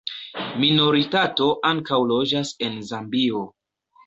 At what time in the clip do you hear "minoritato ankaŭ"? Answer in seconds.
0.61-2.01